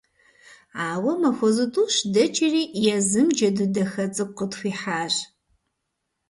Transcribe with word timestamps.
Ауэ 0.87 1.13
махуэ 1.21 1.49
зытӀущ 1.55 1.95
дэкӀри, 2.13 2.63
езым 2.95 3.27
джэду 3.35 3.67
дахэ 3.73 4.05
цӀыкӀу 4.15 4.35
къытхуихьащ… 4.37 5.15